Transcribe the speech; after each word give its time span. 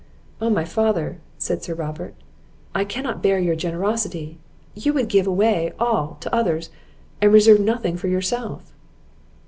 "Oh, 0.41 0.49
my 0.49 0.65
father!" 0.65 1.19
said 1.37 1.61
Sir 1.63 1.75
Robert, 1.75 2.15
"I 2.73 2.83
cannot 2.85 3.21
bear 3.21 3.37
your 3.37 3.55
generosity! 3.55 4.39
you 4.73 4.93
would 4.93 5.07
give 5.09 5.27
away 5.27 5.73
all 5.77 6.17
to 6.21 6.35
others, 6.35 6.71
and 7.21 7.31
reserve 7.31 7.59
nothing 7.59 7.97
for 7.97 8.07
yourself." 8.07 8.73